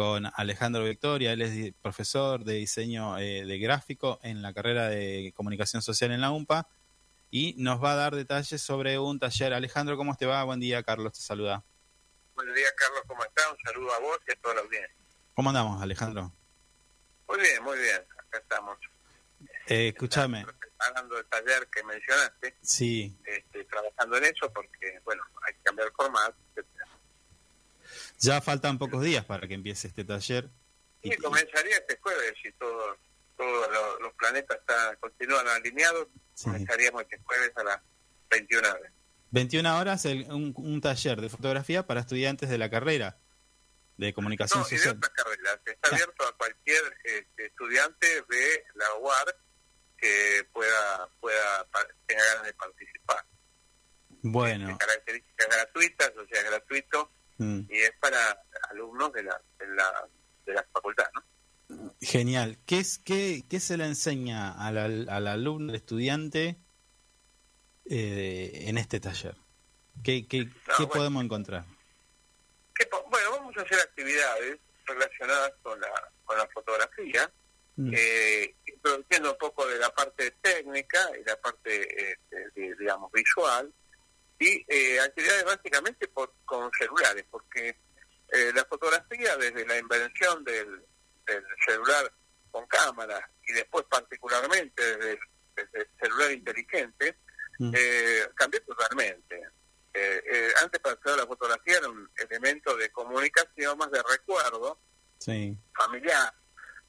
[0.00, 5.30] con Alejandro Victoria, él es profesor de diseño eh, de gráfico en la carrera de
[5.36, 6.66] comunicación social en la UMPA
[7.30, 9.52] y nos va a dar detalles sobre un taller.
[9.52, 10.42] Alejandro, ¿cómo te va?
[10.44, 11.62] Buen día, Carlos, te saluda.
[12.34, 13.52] Buen día, Carlos, ¿cómo estás?
[13.52, 14.86] Un saludo a vos y a todos los bien.
[15.34, 16.32] ¿Cómo andamos, Alejandro?
[17.28, 18.78] Muy bien, muy bien, acá estamos.
[19.66, 20.46] Eh, escúchame.
[20.78, 22.56] Hablando del taller que mencionaste.
[22.62, 23.14] Sí.
[23.26, 26.36] Este, trabajando en eso porque, bueno, hay que cambiar el formato,
[28.20, 30.50] Ya faltan pocos días para que empiece este taller.
[31.02, 32.98] Sí, comenzaría este jueves si todos
[33.38, 34.58] los, planetas
[35.00, 36.08] continúan alineados.
[36.42, 37.80] Comenzaríamos este jueves a las
[38.30, 38.92] 21 horas.
[39.30, 43.16] 21 horas un, taller de fotografía para estudiantes de la carrera
[43.96, 45.00] de comunicación no, social.
[45.00, 45.60] De carreras.
[45.64, 49.36] Está abierto a cualquier este, estudiante de la UAR
[49.96, 51.66] que pueda pueda
[52.06, 53.24] tenga ganas de participar.
[54.22, 54.70] Bueno.
[54.70, 57.10] Este, características gratuitas, o sea, gratuito,
[57.40, 57.60] mm.
[57.68, 60.08] y es para alumnos de la, de la,
[60.46, 61.24] de la facultad, ¿no?
[62.00, 62.58] Genial.
[62.66, 66.56] ¿Qué, es, qué, qué se le enseña al, al alumno, al estudiante,
[67.84, 69.36] eh, en este taller?
[70.02, 71.64] ¿Qué, qué, ¿qué podemos encontrar?
[73.10, 77.30] bueno, vamos a hacer actividades relacionadas con la, con la fotografía,
[77.76, 77.92] mm.
[77.94, 83.72] eh, introduciendo un poco de la parte técnica y la parte, este, digamos, visual,
[84.40, 87.76] y eh, actividades básicamente por, con celulares, porque
[88.32, 90.82] eh, la fotografía desde la invención del,
[91.26, 92.12] del celular
[92.50, 95.20] con cámara y después particularmente desde,
[95.54, 97.16] desde el celular inteligente,
[97.60, 97.72] Mm.
[97.76, 99.36] eh, cambió totalmente.
[99.92, 104.80] Eh, eh, antes para la fotografía era un elemento de comunicación más de recuerdo
[105.74, 106.32] familiar.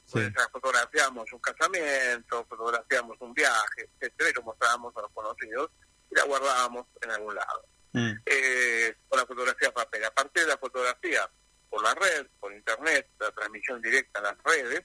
[0.09, 5.71] Pues fotografiamos un casamiento, fotografiamos un viaje, etcétera, y lo mostrábamos a los conocidos
[6.11, 7.65] y la guardábamos en algún lado.
[7.93, 8.11] Mm.
[8.25, 10.03] Eh, con la fotografía papel.
[10.05, 11.29] A partir de la fotografía
[11.69, 14.83] por la red, por internet, la transmisión directa en las redes,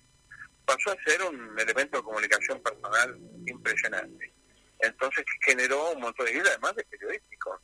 [0.64, 4.32] pasó a ser un elemento de comunicación personal impresionante.
[4.80, 7.60] Entonces generó un montón de ideas, además de periodístico.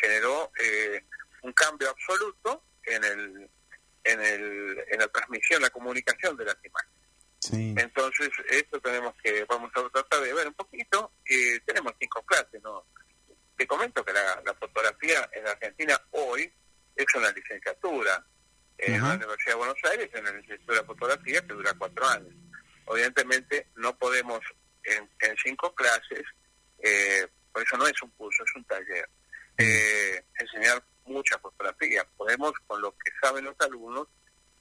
[0.00, 1.04] Generó eh,
[1.42, 3.50] un cambio absoluto en el,
[4.04, 7.00] en el en la transmisión, la comunicación de las imágenes.
[7.52, 11.12] Entonces, esto tenemos que, vamos a tratar de ver un poquito.
[11.26, 12.84] y tenemos cinco clases, ¿no?
[13.60, 16.50] Te comento que la, fotografía en Argentina hoy
[16.96, 18.24] es una licenciatura
[18.78, 22.32] en la Universidad de Buenos Aires, en la licenciatura de fotografía que dura cuatro años.
[22.88, 24.40] Evidentemente, no podemos
[24.84, 26.22] en, en cinco clases
[26.78, 29.06] eh, por eso no es un curso, es un taller.
[29.58, 32.02] Eh, enseñar mucha fotografía.
[32.16, 34.08] Podemos, con lo que saben los alumnos,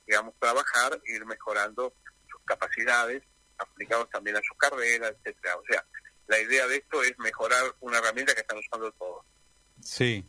[0.06, 1.94] digamos, trabajar, ir mejorando
[2.30, 3.24] sus capacidades,
[3.60, 5.56] aplicados también a su carrera, etcétera.
[5.56, 5.86] O sea,
[6.30, 9.26] la idea de esto es mejorar una herramienta que están usando todos.
[9.82, 10.26] Sí.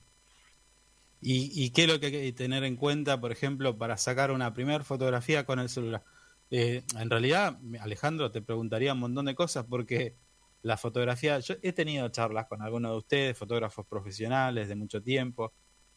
[1.21, 4.31] ¿Y, ¿Y qué es lo que hay que tener en cuenta, por ejemplo, para sacar
[4.31, 6.03] una primera fotografía con el celular?
[6.51, 10.17] Eh, en realidad, Alejandro, te preguntaría un montón de cosas porque
[10.63, 15.53] la fotografía, yo he tenido charlas con algunos de ustedes, fotógrafos profesionales de mucho tiempo,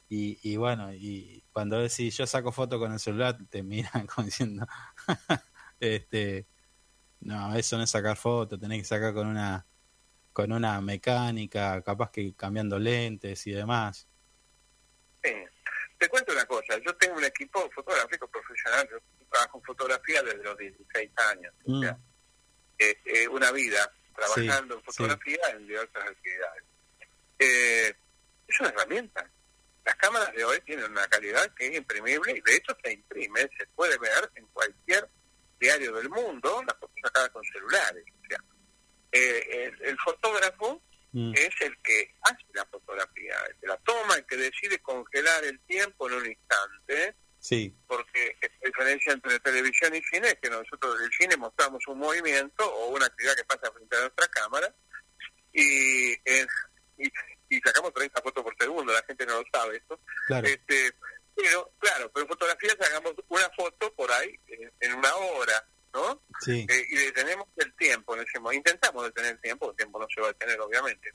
[0.10, 4.26] y, y bueno, y cuando decís yo saco foto con el celular, te miran como
[4.26, 4.68] diciendo,
[5.80, 6.46] este,
[7.22, 9.66] no, eso no es sacar foto, tenés que sacar con una,
[10.34, 14.08] con una mecánica, capaz que cambiando lentes y demás.
[15.24, 15.32] Sí.
[15.98, 18.98] Te cuento una cosa, yo tengo un equipo fotográfico profesional, yo
[19.30, 21.82] trabajo en fotografía desde los 16 años, o mm.
[21.82, 21.98] sea,
[22.78, 26.64] eh, una vida trabajando en fotografía en diversas actividades.
[27.40, 27.96] Eh,
[28.48, 29.30] es una herramienta.
[29.86, 33.42] Las cámaras de hoy tienen una calidad que es imprimible y de hecho se imprime,
[33.58, 35.10] se puede ver en cualquier
[35.60, 38.06] diario del mundo, las fotos sacadas con celulares.
[39.14, 40.82] Eh, el, fotógrafo
[41.12, 41.34] mm.
[41.36, 45.60] es el que hace la fotografía, el que la toma, el que decide congelar el
[45.62, 47.16] tiempo en un instante.
[47.40, 47.76] Sí.
[47.88, 52.66] Porque la diferencia entre televisión y cine es que nosotros del cine mostramos un movimiento
[52.66, 54.74] o una actividad que pasa frente a nuestra cámara
[55.54, 60.00] y, y, sacamos 30 fotos por segundo, la gente no lo sabe esto.
[60.44, 60.94] Este,
[61.36, 64.40] pero, claro, pero en fotografía sacamos una foto por ahí
[64.80, 66.22] en, una hora, ¿no?
[66.42, 66.66] Sí.
[66.70, 70.28] Eh, y detenemos el tiempo, decimos, intentamos detener el tiempo, el tiempo no se va
[70.28, 71.14] a detener, obviamente.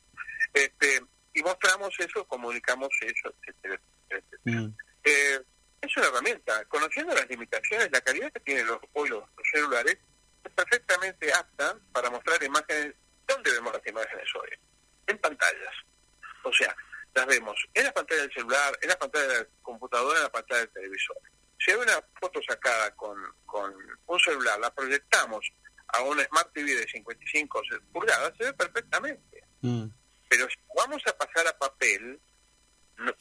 [0.52, 1.02] Este,
[1.34, 4.60] y mostramos eso, comunicamos eso, etcétera, etcétera.
[4.60, 4.75] Mm.
[5.04, 5.40] Eh,
[5.80, 6.64] es una herramienta.
[6.66, 9.98] Conociendo las limitaciones, la calidad que tienen los, hoy los, celulares
[10.44, 12.94] es perfectamente apta para mostrar imágenes.
[13.26, 14.48] ¿Dónde vemos las imágenes hoy?
[15.06, 15.75] En pantallas.
[16.42, 16.75] O sea,
[17.14, 20.32] las vemos en la pantalla del celular, en la pantalla de la computadora, en la
[20.32, 21.16] pantalla del televisor.
[21.58, 23.75] Si hay una foto sacada con, con
[24.06, 25.44] un celular, la proyectamos
[25.88, 27.62] a una Smart TV de 55
[27.93, 29.43] pulgadas, se ve perfectamente.
[29.62, 29.87] Mm.
[30.28, 32.20] Pero si vamos a pasar a papel,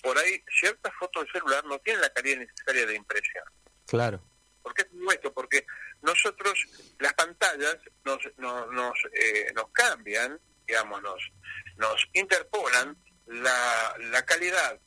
[0.03, 3.45] por ahí ciertas fotos de celular no tienen la calidad necesaria de impresión.
[3.85, 4.21] Claro.
[4.61, 4.85] Porque
[5.33, 5.65] porque
[6.01, 6.59] nosotros,
[6.99, 11.31] las pantallas nos, nos, nos, eh, nos cambian, digamos, nos,
[11.77, 12.97] nos interpolan
[13.27, 14.79] la, la calidad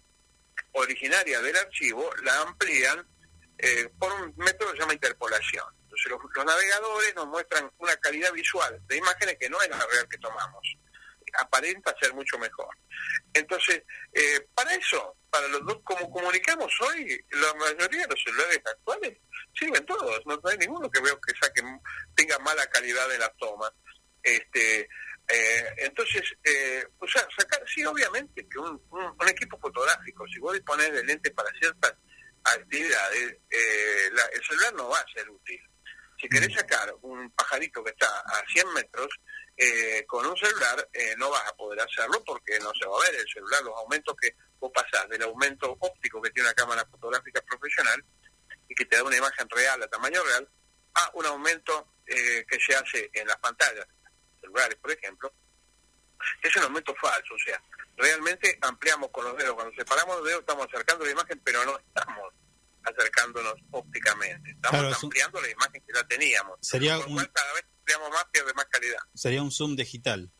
[0.72, 3.06] originaria del archivo, la amplían
[3.62, 5.64] eh, por un método que se llama interpolación.
[5.82, 10.08] Entonces los, navegadores nos muestran una calidad visual de imágenes que no es la real
[10.08, 10.76] que tomamos.
[11.38, 12.74] Aparenta ser mucho mejor.
[13.32, 18.60] Entonces, eh, para eso, para los dos, como comunicamos hoy, la mayoría de los celulares
[18.64, 19.18] actuales
[19.54, 20.20] sirven todos.
[20.26, 21.62] No hay ninguno que veo que saque,
[22.16, 23.72] tenga mala calidad de las tomas.
[24.22, 24.88] Este,
[25.28, 30.54] eh, entonces, eh, o sea, sacar, sí, obviamente que un, un, equipo fotográfico, si vos
[30.54, 31.94] disponés de lentes para ciertas
[32.44, 35.60] actividades, eh, el celular no va a ser útil.
[36.20, 36.58] Si querés mm.
[36.58, 39.08] sacar un pajarito que está a 100 metros,
[39.56, 43.10] eh, con un celular eh, no vas a poder hacerlo porque no se va a
[43.10, 46.86] ver el celular, los aumentos que vos pasás del aumento óptico que tiene una cámara
[46.90, 48.02] fotográfica profesional
[48.68, 50.48] y que te da una imagen real a tamaño real,
[50.94, 53.86] a un aumento que se hace en las pantallas
[54.40, 55.32] celulares, por ejemplo,
[56.42, 57.62] es un aumento falso, o sea,
[58.00, 61.78] realmente ampliamos con los dedos, cuando separamos los dedos estamos acercando la imagen, pero no
[61.78, 62.34] estamos
[62.82, 66.58] acercándonos ópticamente, estamos ampliando la imagen que ya teníamos.
[66.62, 67.16] Sería un...
[67.16, 69.00] cada vez ampliamos más, pierde más calidad.
[69.14, 70.30] Sería un zoom digital.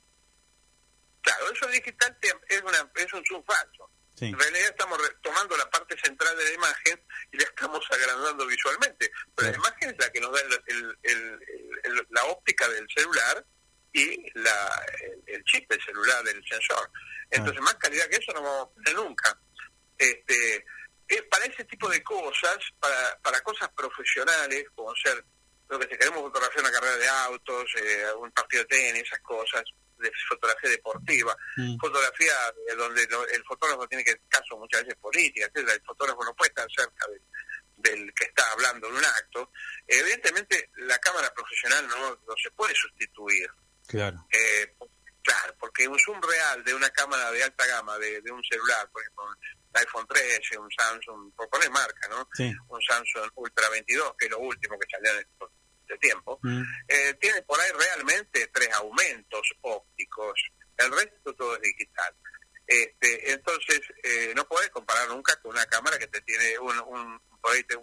[1.22, 3.90] Claro, eso digital es, una, es un zoom falso.
[4.20, 7.02] En realidad estamos tomando la parte central de la imagen
[7.32, 9.10] y la estamos agrandando visualmente.
[9.34, 13.46] Pero la imagen es la que nos da el, la óptica del celular
[13.92, 14.86] y la,
[15.26, 16.90] el, chip del celular, del sensor.
[17.30, 19.38] Entonces, más calidad que eso no vamos a tener nunca.
[19.96, 20.64] Este,
[21.30, 25.24] para ese tipo de cosas, para, para cosas profesionales, como ser
[25.68, 29.20] lo que si queremos fotografiar una carrera de autos, eh, un partido de tenis, esas
[29.20, 29.62] cosas,
[29.98, 31.78] de fotografía deportiva, mm.
[31.78, 32.32] fotografía
[32.76, 37.06] donde el fotógrafo tiene que caso muchas veces políticas, el fotógrafo no puede estar cerca
[37.76, 39.52] del que está hablando en un acto,
[39.86, 43.50] evidentemente la cámara profesional no, no se puede sustituir.
[43.86, 44.26] Claro.
[44.30, 44.74] Eh,
[45.30, 49.02] claro, porque un zoom real de una cámara de alta gama, de, un celular, por
[49.02, 49.36] ejemplo, un
[49.74, 52.28] iPhone 13, un Samsung, por poner marca, ¿no?
[52.68, 56.62] Un Samsung Ultra 22, que es lo último que salió en este tiempo, mm.
[56.88, 60.40] eh, tiene por ahí realmente tres aumentos ópticos.
[60.76, 62.14] El resto todo es digital.
[62.66, 67.20] Este, entonces, eh, no puedes comparar nunca con una cámara que te tiene un, un,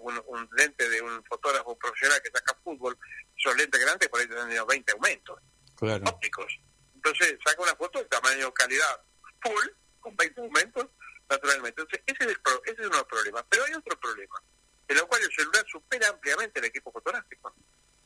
[0.01, 2.97] un, un lente de un fotógrafo profesional que saca fútbol,
[3.37, 5.39] son lentes grandes, por ahí te tenido 20 aumentos
[5.81, 6.59] ópticos.
[7.07, 9.01] Entonces saca una foto de tamaño calidad
[9.41, 9.67] full,
[10.01, 10.87] con 20 aumentos,
[11.29, 11.81] naturalmente.
[11.81, 13.45] Entonces ese es, el ese es uno de los problemas.
[13.49, 14.41] Pero hay otro problema,
[14.87, 17.55] en el cual el celular supera ampliamente el equipo fotográfico,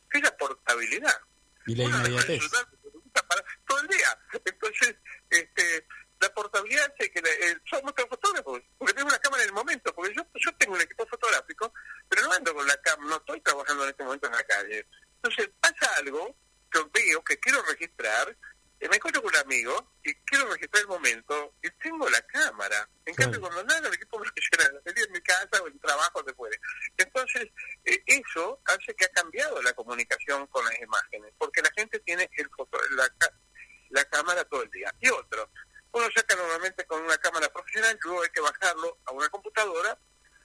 [0.09, 1.19] que es la portabilidad.
[1.65, 2.41] Y la inmediatez.
[3.27, 4.19] Para todo el día.
[4.45, 4.95] Entonces,
[5.29, 5.87] este,
[6.19, 10.13] la portabilidad hace que eh, somos fotógrafos, porque tengo una cámara en el momento, porque
[10.13, 11.73] yo, yo tengo un equipo fotográfico,
[12.07, 14.87] pero no ando con la cámara, no estoy trabajando en este momento en la calle.
[15.15, 16.35] Entonces pasa algo
[16.71, 18.35] que veo que quiero registrar,
[18.89, 22.89] me encuentro con un amigo y quiero registrar el momento y tengo la cámara.
[23.05, 26.59] En cambio, cuando nada, el equipo profesional, en mi casa o en trabajo se puede.
[26.97, 27.49] Entonces,
[27.85, 32.29] eh, eso hace que ha cambiado la comunicación con las imágenes, porque la gente tiene
[32.37, 33.07] el foto, la,
[33.89, 34.93] la cámara todo el día.
[34.99, 35.49] Y otro,
[35.91, 39.97] uno saca normalmente con una cámara profesional, luego hay que bajarlo a una computadora.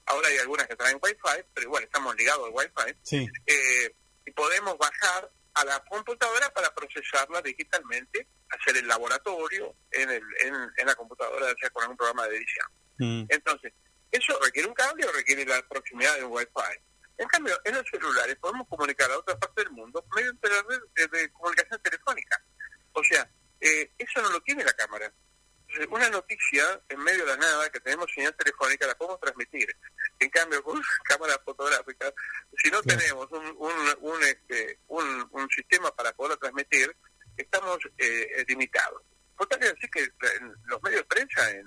[0.07, 3.27] Ahora hay algunas que traen Wi-Fi, pero igual estamos ligados al Wi-Fi.
[3.47, 3.95] Eh,
[4.27, 10.87] y podemos bajar a la computadora para procesarla digitalmente, hacer el laboratorio en, el, en,
[10.87, 12.67] la computadora, sea con algún programa de edición.
[12.99, 13.25] Mm.
[13.31, 13.73] Entonces,
[14.11, 16.79] eso requiere un cambio o requiere la proximidad de un Wi-Fi.
[17.17, 21.11] En cambio, en los celulares podemos comunicar a otra parte del mundo mediante la red
[21.11, 22.43] de, comunicación telefónica.
[22.93, 23.29] O sea,
[23.61, 25.11] eh, eso no lo tiene la cámara.
[25.91, 29.69] Una noticia en medio de la nada que tenemos señal telefónica la podemos transmitir.
[30.19, 32.13] En cambio, con una cámara fotográfica,
[32.57, 33.57] si no tenemos un,
[34.01, 36.97] un, este, un, un, sistema para poder transmitir,
[37.37, 39.03] estamos eh, limitados.
[39.37, 40.09] Por tanto, decir que
[40.65, 41.67] los medios de prensa en,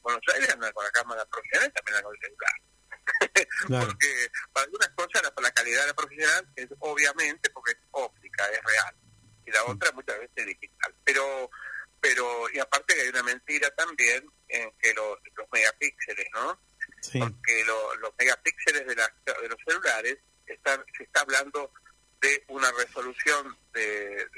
[0.00, 3.86] Buenos Aires andan con la cámara profesional y también andan con el celular.
[3.86, 8.46] porque para algunas cosas la, la, calidad de la profesional es obviamente porque es óptica,
[8.48, 8.94] es real.
[9.44, 10.94] Y la otra muchas veces es digital.
[11.04, 11.50] Pero
[12.04, 16.60] pero y aparte que hay una mentira también en que los, los megapíxeles, ¿no?
[17.18, 21.72] porque los megapíxeles de, de los celulares están, se está hablando
[22.20, 24.28] de una resolución de,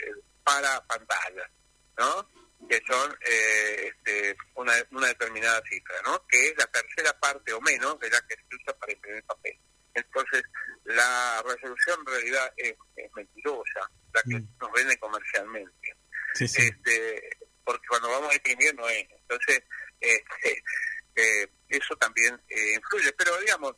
[0.45, 1.51] para pantallas,
[1.99, 2.31] ¿no?
[2.69, 6.25] que son eh, este, una, una determinada cifra, ¿no?
[6.29, 9.59] que es la tercera parte o menos de la que se usa para imprimir papel.
[9.95, 10.43] Entonces,
[10.85, 12.75] la resolución en realidad es,
[13.15, 14.49] mentirosa, la que mm.
[14.61, 15.97] nos venden comercialmente.
[16.39, 17.31] Este,
[17.65, 19.07] porque cuando vamos a imprimir no es.
[19.11, 19.63] Entonces,
[20.01, 20.63] este,
[21.17, 23.13] eh, eso también eh, influye.
[23.15, 23.75] Pero digamos,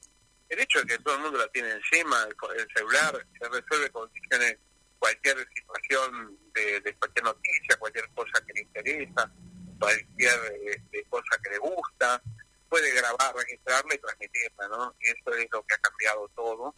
[0.49, 4.59] el hecho de que todo el mundo la tiene encima, el, celular, se resuelve condiciones
[4.99, 9.33] cualquier situación de, de, cualquier noticia, cualquier cosa que le interesa,
[9.79, 12.21] cualquier este, cosa que le gusta,
[12.69, 14.95] puede grabar, registrarla y transmitirla, ¿no?
[15.01, 16.75] Y eso es lo que ha cambiado todo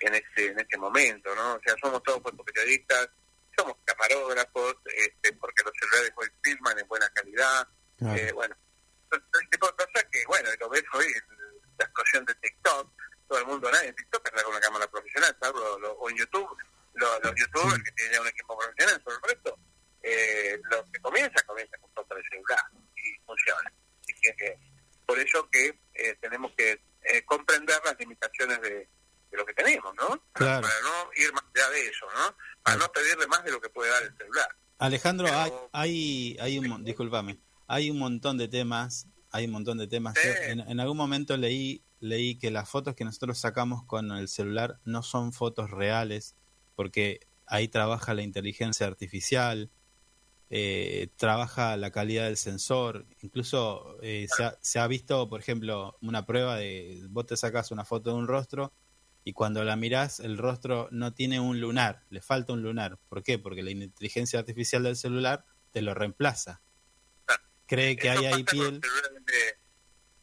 [0.00, 1.54] en este en este momento, ¿no?
[1.54, 3.08] O sea, somos todos periodistas,
[3.56, 7.68] somos camarógrafos, este, porque los celulares hoy filman en buena calidad,
[8.00, 8.56] eh, bueno,
[9.12, 11.06] ese tipo de cosas que, bueno, lo ves hoy,
[11.78, 12.90] la explosión de TikTok,
[13.28, 15.36] todo el mundo, nadie en TikTok está con una cámara profesional,
[15.98, 16.56] o en YouTube,
[16.94, 19.58] los, los youtubers que tienen ya un equipo profesional, por el resto,
[20.02, 22.64] eh, lo que comienza, comienza con foto de celular
[22.96, 23.72] y funciona.
[24.02, 24.58] Así que,
[25.06, 28.88] por eso que eh, tenemos que eh, comprender las limitaciones de,
[29.30, 30.22] de lo que tenemos, ¿no?
[30.32, 32.36] Para, no ir más allá de eso, ¿no?
[32.62, 34.56] Para no pedirle más de lo que puede dar el celular.
[34.90, 39.86] Alejandro, hay, hay, hay un, discúlpame, hay un montón de temas, hay un montón de
[39.86, 40.16] temas.
[40.48, 44.80] En, en, algún momento leí, leí que las fotos que nosotros sacamos con el celular
[44.84, 46.34] no son fotos reales,
[46.74, 49.70] porque ahí trabaja la inteligencia artificial,
[50.50, 55.96] eh, trabaja la calidad del sensor, incluso eh, se, ha, se, ha, visto, por ejemplo,
[56.02, 58.72] una prueba de vos te sacas una foto de un rostro
[59.24, 62.98] y cuando la mirás el rostro no tiene un lunar, le falta un lunar.
[63.08, 63.38] ¿Por qué?
[63.38, 66.62] Porque la inteligencia artificial del celular te lo reemplaza.
[67.66, 68.80] Cree que hay ahí piel.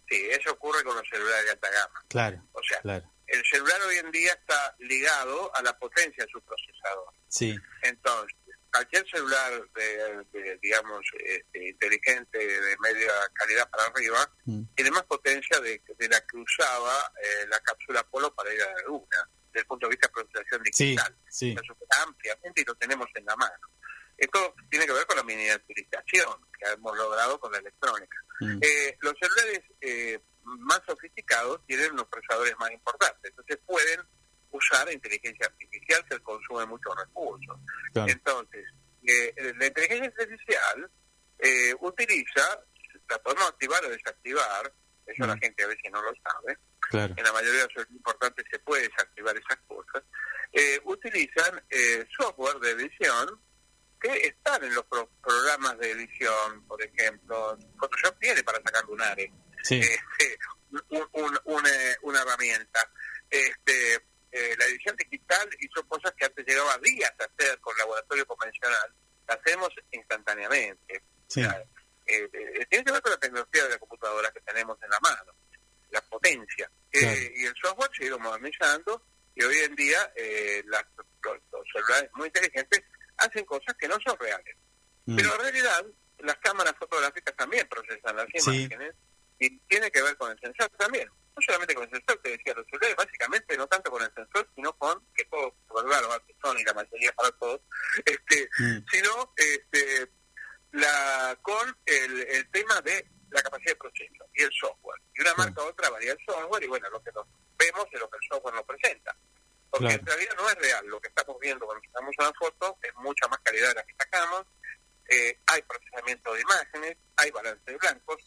[0.10, 2.06] Sí, eso ocurre con los celulares de alta gama.
[2.08, 2.48] Claro.
[2.54, 6.42] O sea, claro el celular hoy en día está ligado a la potencia de su
[6.42, 7.13] procesador.
[7.27, 7.56] Sí.
[7.84, 8.38] Entonces,
[8.77, 14.62] cualquier celular, de, digamos, este, inteligente, de media calidad para arriba, mm.
[14.75, 16.93] tiene más potencia de, la que usaba
[17.24, 20.13] eh, la cápsula Apolo para ir a la Luna, desde el punto de vista de
[20.13, 21.15] procesación digital.
[21.27, 21.74] Sí, sí.
[22.03, 23.67] ampliamente y lo tenemos en la mano.
[24.15, 28.17] Esto tiene que ver con la miniaturización que hemos logrado con la electrónica.
[28.39, 28.60] Mm.
[28.62, 34.01] Eh, los celulares eh, más sofisticados tienen unos procesadores más importantes, entonces pueden
[34.71, 37.57] usar inteligencia artificial que consume muchos recursos.
[37.93, 38.65] Entonces,
[39.03, 40.91] eh, la inteligencia artificial
[41.39, 42.63] eh, utiliza,
[43.09, 44.74] la podemos activar o desactivar,
[45.05, 46.57] eso la gente a veces no lo sabe,
[47.15, 50.03] en la mayoría de los importantes se puede desactivar esas cosas,
[50.51, 51.62] eh, utilizan
[52.17, 53.41] software de edición
[54.00, 59.29] que están en los programas de edición, por ejemplo, Photoshop tiene para sacar lunares,
[59.69, 60.38] este, eh,
[62.01, 62.79] una herramienta.
[63.29, 64.00] Este, eh,
[64.67, 68.93] edición digital hizo cosas que antes llegaba días a hacer con laboratorio convencional,
[69.27, 71.01] la hacemos instantáneamente.
[72.09, 75.33] Eh, tiene que ver con la tecnología de la computadora que tenemos en la mano,
[75.91, 76.69] la potencia.
[76.91, 79.03] y el software se ha ido modernizando
[79.36, 80.13] y hoy en día
[80.65, 82.83] las, los, celulares muy inteligentes
[83.17, 84.55] hacen cosas que no son reales.
[85.05, 85.15] Mm.
[85.15, 85.86] Pero en realidad
[86.19, 88.95] las cámaras fotográficas también procesan las imágenes
[89.67, 91.07] tiene que ver con el sensor también.
[91.07, 94.50] No solamente con el sensor, te decía, los celulares básicamente no tanto con el sensor,
[94.55, 96.09] sino con, que todos, claro,
[96.41, 97.62] son y la mayoría para todos,
[98.03, 98.86] este, mm.
[98.91, 100.12] sino este,
[100.71, 102.50] la con el, el
[102.81, 105.01] tema de la capacidad de proceso y el software.
[105.15, 107.25] Y una marca u otra varía el software y bueno, lo que nos
[107.57, 109.15] vemos es lo que el software nos presenta.
[109.69, 110.88] Porque en realidad no es real.
[110.88, 113.96] Lo que estamos viendo cuando sacamos una foto es mucha más calidad de la que
[113.98, 114.46] sacamos.
[115.10, 118.17] Eh, hay procesamiento de imágenes, hay balance de blancos,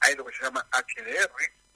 [0.00, 1.32] hay lo que se llama HDR,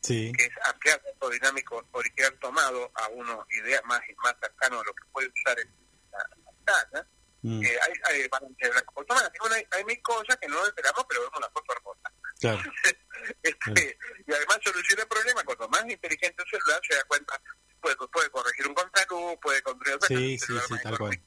[0.07, 4.95] que es ampliar el dinámico original tomado a uno idea más más cercano a lo
[4.95, 5.69] que puede usar en
[6.11, 7.07] la pantalla.
[7.43, 7.63] Mm.
[7.63, 11.21] Eh, hay, hay balance blanco automático, hay, hay mil cosas que no lo esperamos, pero
[11.21, 12.11] vemos la foto hermosa.
[12.45, 12.63] Claro.
[13.43, 17.41] este, Y además soluciona el problema, cuanto más inteligente el celular se da cuenta,
[17.81, 21.23] puede, puede corregir un contraluz, puede construir sí, sí, sí, tal cual.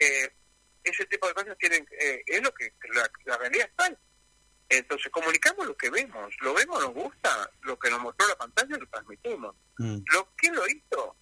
[0.00, 0.34] eh,
[0.84, 3.98] ese tipo de cosas tienen, eh, es lo que la, la realidad está
[4.68, 8.76] entonces comunicamos lo que vemos, lo vemos, nos gusta, lo que nos mostró la pantalla
[8.76, 9.56] lo transmitimos.
[9.78, 9.98] Mm.
[10.12, 11.16] Lo ¿Quién lo hizo?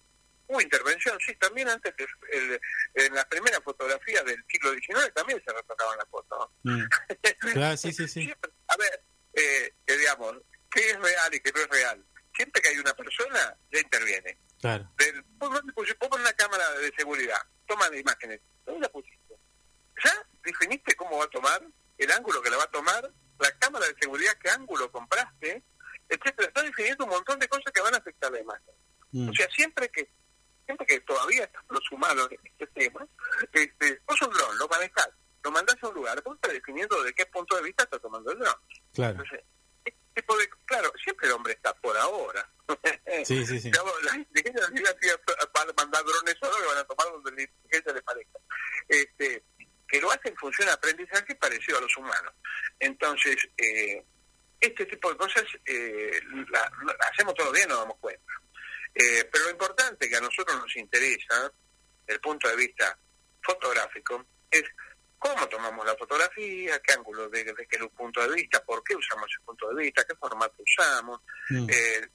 [0.47, 1.93] Hubo intervención, sí, también antes,
[2.31, 2.59] el,
[2.93, 6.49] en la primera fotografía del siglo XIX también se retocaban las fotos.
[6.63, 6.83] Mm.
[7.53, 8.33] Claro, sí, sí, sí.
[8.67, 10.35] a ver, eh, digamos,
[10.71, 12.05] ¿qué es real y qué no es real?
[12.35, 14.37] Siempre que hay una persona, ya interviene.
[14.59, 14.89] Claro.
[14.97, 19.35] Del, pongo una cámara de seguridad, toma imágenes, ¿dónde la pusiste?
[20.03, 21.61] ¿Ya definiste cómo va a tomar?
[21.97, 25.63] el ángulo que la va a tomar, la cámara de seguridad, qué ángulo compraste,
[26.09, 26.47] etcétera.
[26.47, 28.73] Está definiendo un montón de cosas que van a afectar la imagen.
[29.11, 29.29] Mm.
[29.29, 30.09] O sea, siempre que
[30.67, 33.07] siempre que todavía estamos los humanos en este tema,
[33.53, 35.09] este, vos un dron, lo manejás,
[35.43, 38.31] lo mandás a un lugar, vos estás definiendo de qué punto de vista está tomando
[38.31, 38.55] el dron.
[38.93, 39.11] Claro.
[39.13, 39.43] Entonces,
[40.13, 42.47] tipo de, claro, siempre el hombre está por ahora.
[43.23, 43.71] Sí, sí, sí.
[43.71, 44.61] la inteligencia
[45.57, 48.39] va a mandar drones solo que van a tomar donde la inteligencia le parezca.
[48.87, 49.43] Este,
[49.87, 52.33] que lo hacen en función de aprendizaje parecido a los humanos.
[52.79, 54.03] Entonces, eh,
[54.59, 56.19] este tipo de cosas eh,
[56.51, 56.71] la,
[57.11, 58.33] hacemos todo bien, nos damos cuenta.
[58.99, 61.53] Eh, pero lo importante que a nosotros nos interesa,
[62.01, 62.97] desde el punto de vista
[63.43, 64.63] fotográfico, es
[65.19, 69.45] cómo tomamos la fotografía, qué ángulo, de, qué punto de vista, por qué usamos ese
[69.45, 71.67] punto de vista, qué formato usamos, mm.
[71.69, 72.09] eh,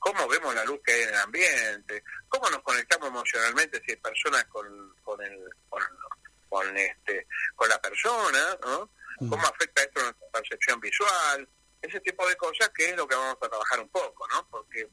[0.00, 3.98] cómo vemos la luz que hay en el ambiente, cómo nos conectamos emocionalmente si hay
[3.98, 5.38] personas con, con, el,
[6.48, 8.90] con, este, con la persona, ¿no?
[9.20, 9.30] Mm.
[9.30, 11.48] cómo afecta esto a nuestra percepción visual,
[11.80, 14.48] ese tipo de cosas que es lo que vamos a trabajar un poco, ¿no?
[14.50, 14.88] Porque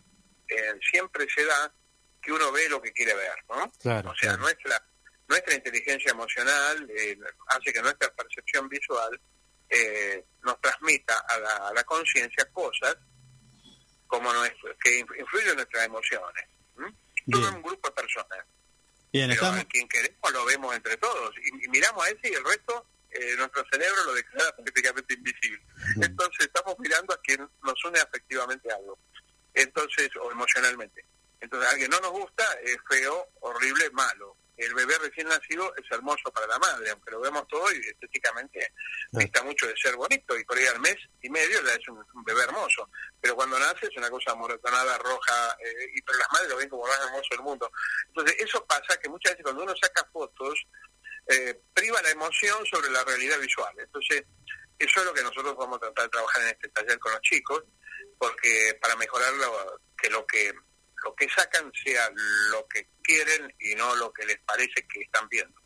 [0.47, 1.73] eh, siempre se da
[2.21, 3.63] que uno ve lo que quiere ver, ¿no?
[4.09, 4.81] o sea, nuestra
[5.27, 9.19] nuestra inteligencia emocional eh, hace que nuestra percepción visual
[9.69, 12.95] eh, nos transmita a la, conciencia cosas
[14.07, 16.45] como nuestro, que influyen en nuestras emociones.
[17.31, 18.45] Todo un grupo de personas.
[19.11, 22.43] Bien, Pero a quien queremos lo vemos entre todos y, miramos a ese y el
[22.43, 25.61] resto eh, nuestro cerebro lo declara prácticamente invisible.
[26.01, 28.97] Entonces estamos mirando a quien nos une afectivamente algo.
[29.53, 31.05] Entonces, o emocionalmente.
[31.39, 36.31] Entonces, alguien no nos gusta, es feo, horrible, malo el bebé recién nacido es hermoso
[36.31, 38.73] para la madre, aunque lo vemos todo y estéticamente
[39.19, 42.03] está mucho de ser bonito, y por ahí al mes y medio ya es un,
[42.23, 46.49] bebé hermoso, pero cuando nace es una cosa moretonada, roja, eh, y pero las madres
[46.49, 47.71] lo ven como más hermoso del mundo.
[48.07, 50.67] Entonces eso pasa que muchas veces cuando uno saca fotos,
[51.27, 53.73] eh, priva la emoción sobre la realidad visual.
[53.79, 54.23] Entonces
[54.77, 57.21] eso es lo que nosotros vamos a tratar de trabajar en este taller con los
[57.21, 57.63] chicos,
[58.17, 59.33] porque para mejorar
[59.97, 60.53] que lo que
[61.03, 62.09] lo que sacan sea
[62.51, 65.61] lo que quieren y no lo que les parece que están viendo.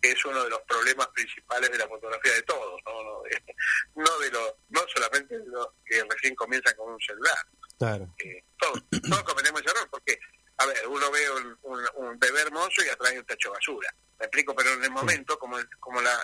[0.00, 4.58] Es uno de los problemas principales de la fotografía de todos, no, no, de, lo,
[4.68, 7.36] no solamente de los que recién comienzan con un celular.
[7.78, 8.14] Claro.
[8.18, 10.18] Eh, todos, todos cometemos ese error, porque,
[10.56, 11.30] a ver, uno ve
[11.62, 13.92] un, bebé hermoso y atrae un techo de basura.
[14.18, 16.16] Me explico, pero en el momento, como, como la,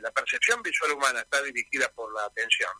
[0.00, 2.70] la percepción visual humana está dirigida por la atención,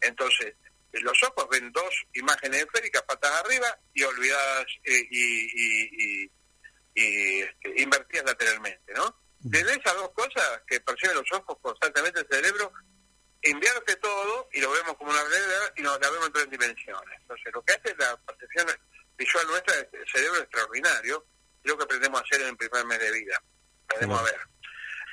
[0.00, 0.54] entonces
[0.92, 6.32] los ojos ven dos imágenes esféricas patas arriba y olvidadas eh, y, y,
[6.94, 9.16] este, invertidas lateralmente, ¿no?
[9.38, 12.72] Desde esas dos cosas que perciben los ojos constantemente el cerebro,
[13.42, 17.20] invierte todo y lo vemos como una realidad y nos la vemos en tres dimensiones.
[17.20, 18.66] Entonces, lo que hace la percepción
[19.16, 21.26] visual nuestra, el cerebro extraordinario,
[21.62, 23.42] es lo que aprendemos a hacer en el primer mes de vida.
[23.84, 24.40] Aprendemos a ver.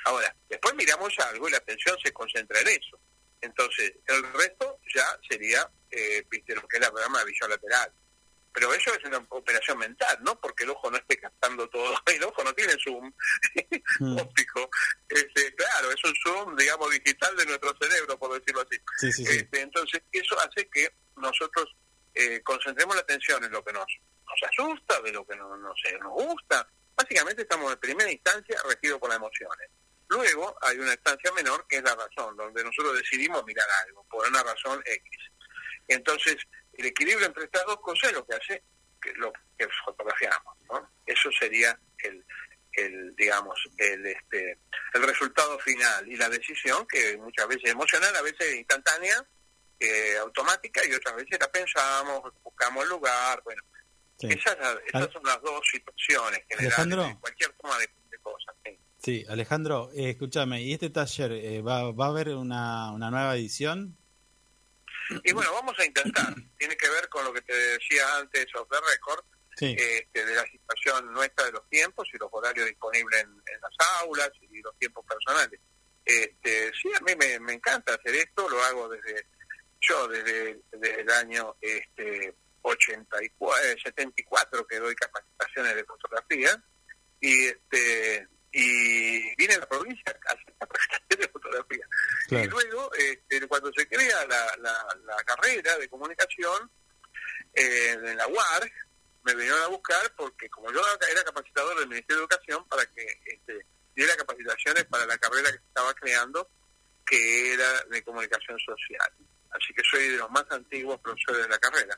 [0.04, 3.00] Ahora, después miramos algo y la atención se concentra en eso.
[3.40, 7.92] Entonces, el resto ya sería, eh, viste, lo que es la programa de visión lateral.
[8.52, 10.40] Pero eso es una operación mental, ¿no?
[10.40, 11.94] Porque el ojo no esté captando todo.
[12.06, 13.12] El ojo no tiene zoom
[14.00, 14.18] mm.
[14.18, 14.68] óptico.
[15.08, 18.80] Este, claro, es un zoom, digamos, digital de nuestro cerebro, por decirlo así.
[19.22, 21.76] Este, entonces, eso hace que nosotros
[22.14, 23.86] eh, concentremos la atención en lo que nos,
[24.26, 26.68] nos asusta, de lo que no, no sé, nos gusta.
[26.96, 29.70] Básicamente estamos en primera instancia regidos por las emociones.
[30.08, 34.26] Luego hay una instancia menor que es la razón, donde nosotros decidimos mirar algo por
[34.26, 35.18] una razón X.
[35.86, 36.36] Entonces,
[36.74, 38.62] el equilibrio entre estas dos cosas es lo que hace
[39.00, 40.90] que lo que fotografiamos, ¿no?
[41.06, 42.24] Eso sería el,
[42.72, 44.58] el digamos el este
[44.94, 49.24] el resultado final y la decisión que muchas veces emocional, a veces instantánea,
[49.78, 53.62] eh, automática y otras veces la pensamos, buscamos el lugar, bueno,
[54.20, 57.88] esas, esas son las dos situaciones generales cualquier forma de.
[59.02, 63.36] Sí, Alejandro, eh, escúchame, ¿y este taller eh, va, va a haber una, una nueva
[63.36, 63.96] edición?
[65.24, 66.34] Y bueno, vamos a intentar.
[66.58, 69.24] Tiene que ver con lo que te decía antes, of the record,
[69.60, 74.30] este, de la situación nuestra de los tiempos y los horarios disponibles en, las aulas
[74.40, 75.60] y los tiempos personales.
[76.04, 79.26] Este, sí, a mí me, me encanta hacer esto, lo hago desde
[79.80, 86.62] yo desde, desde el año este, 84, 74 que doy capacitaciones de fotografía
[87.20, 91.86] y este y vine a la provincia a hacer la presentación de fotografía.
[92.30, 96.68] Y luego, este, cuando se crea la, la, carrera de comunicación
[97.54, 98.68] eh, en la UAR,
[99.22, 103.06] me vinieron a buscar porque como yo era capacitador del Ministerio de Educación para que
[103.26, 106.50] este, diera capacitaciones para la carrera que se estaba creando,
[107.06, 109.12] que era de comunicación social.
[109.50, 111.96] Así que soy de los más antiguos profesores de la carrera.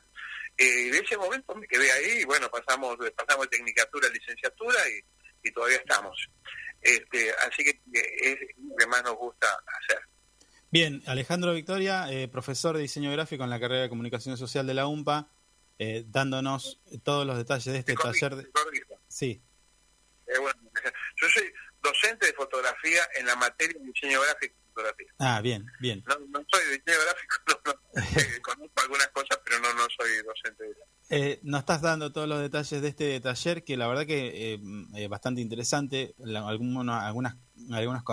[0.57, 4.11] Eh, y de ese momento me quedé ahí y bueno, pasamos, pasamos de tecnicatura a
[4.11, 5.01] licenciatura y
[5.43, 6.17] y todavía estamos.
[6.81, 9.47] Este, así que es lo que más nos gusta
[9.81, 10.01] hacer.
[10.71, 14.73] Bien, Alejandro Victoria, eh, profesor de diseño gráfico en la carrera de comunicación social de
[14.73, 15.29] la UMPA,
[15.77, 18.35] eh, dándonos todos los detalles de este taller.
[18.37, 18.49] De...
[19.07, 19.41] Sí.
[20.27, 20.61] Eh, bueno,
[21.21, 21.51] yo soy
[21.83, 25.07] docente de fotografía en la materia de diseño gráfico y fotografía.
[25.19, 26.03] Ah, bien, bien.
[26.07, 27.80] No, soy de diseño gráfico, no,
[28.41, 30.75] conozco algunas cosas, pero no, no soy docente de
[31.13, 34.59] eh, nos estás dando todos los detalles de este taller que la verdad que es
[34.59, 34.63] eh,
[34.95, 36.15] eh, bastante interesante.
[36.25, 38.03] algunas, algunas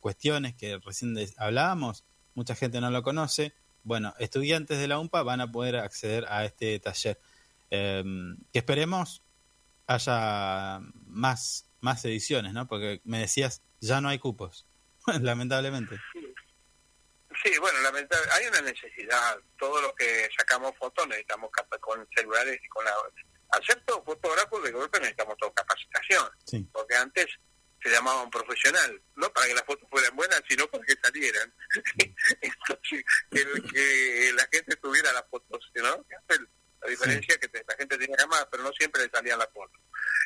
[0.00, 3.54] cuestiones que recién hablábamos, mucha gente no lo conoce.
[3.84, 7.20] bueno, estudiantes de la UMPA van a poder acceder a este taller.
[7.70, 9.22] Em, que esperemos
[9.86, 12.66] haya más, más ediciones, ¿no?
[12.66, 14.66] Porque me decías, ya no hay cupos,
[15.20, 15.98] lamentablemente.
[16.12, 16.18] Sí,
[17.60, 19.38] bueno, lamentablemente hay una necesidad.
[19.58, 22.92] Todos los que sacamos fotos necesitamos con celulares y con la...
[23.86, 26.28] Todos fotógrafos, de golpe necesitamos toda capacitación.
[26.72, 27.26] Porque antes
[27.82, 31.54] se llamaba un profesional, no para que las fotos fueran buenas, sino para que salieran.
[32.40, 36.06] Entonces, que, la gente tuviera las fotos, ¿no?
[36.80, 39.80] La diferencia es que la gente tenía llamadas, pero no siempre le salían las fotos.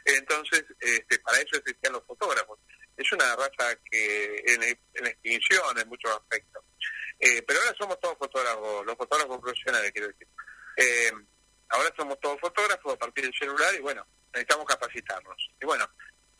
[0.04, 2.60] Entonces, este, para eso existían los fotógrafos.
[2.96, 6.64] Es una raza que en, en extinción en muchos aspectos.
[7.18, 10.28] Eh, pero ahora somos todos fotógrafos, los fotógrafos profesionales, quiero decir.
[10.76, 11.10] Eh,
[11.70, 15.50] ahora somos todos fotógrafos a partir del celular y bueno, necesitamos capacitarnos.
[15.60, 15.84] Y bueno,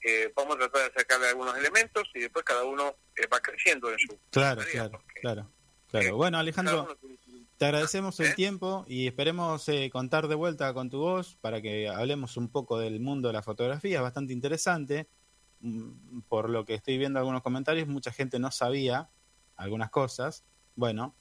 [0.04, 3.90] eh, vamos a tratar de sacarle algunos elementos y después cada uno eh, va creciendo
[3.90, 4.18] en su...
[4.30, 5.50] Claro, claro, claro,
[5.88, 6.16] claro.
[6.16, 6.96] bueno, Alejandro,
[7.56, 12.36] te agradecemos el tiempo y esperemos contar de vuelta con tu voz para que hablemos
[12.36, 15.08] un poco del mundo de la fotografía, es bastante interesante.
[15.60, 19.10] Mm, por lo que estoy viendo algunos comentarios, mucha gente no sabía
[19.56, 20.44] algunas cosas
[20.78, 21.16] bueno,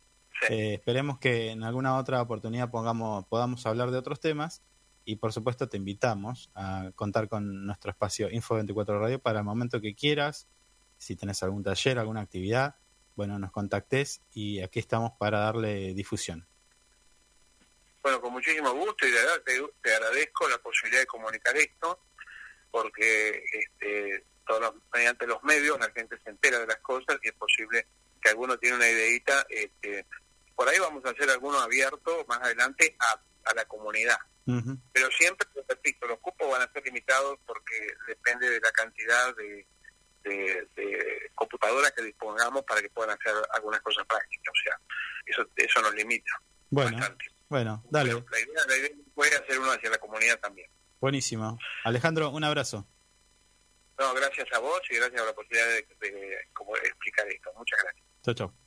[0.52, 4.62] eh, esperemos que en alguna otra oportunidad pongamos, podamos hablar de otros temas.
[5.04, 9.46] Y por supuesto te invitamos a contar con nuestro espacio Info 24 Radio para el
[9.46, 10.48] momento que quieras,
[10.98, 12.76] si tenés algún taller, alguna actividad,
[13.16, 16.46] bueno, nos contactes y aquí estamos para darle difusión.
[18.04, 19.42] Bueno, con muchísimo gusto y de verdad
[19.82, 22.00] te, agradezco la posibilidad de comunicar esto
[22.70, 27.34] porque este, todos mediante los medios la gente se entera de las cosas y es
[27.34, 27.88] posible
[28.22, 30.06] que alguno tiene una ideita, este,
[30.56, 34.18] por ahí vamos a hacer alguno abierto más adelante a, la comunidad.
[34.92, 39.66] Pero siempre, repito, los cupos van a ser limitados porque depende de la cantidad de,
[40.24, 44.54] de, computadoras que dispongamos para que puedan hacer algunas cosas prácticas.
[44.54, 44.80] O sea,
[45.26, 46.32] eso, eso nos limita.
[46.70, 47.00] Bueno,
[47.50, 48.14] bueno, dale.
[48.14, 50.70] la, idea, la idea puede hacer uno hacia la comunidad también.
[51.00, 51.58] Buenísimo.
[51.84, 52.88] Alejandro, un abrazo.
[53.98, 56.34] No, gracias a vos y gracias a la posibilidad de, de
[56.84, 57.52] explicar esto.
[57.56, 58.07] Muchas gracias.
[58.28, 58.67] Ciao, ciao.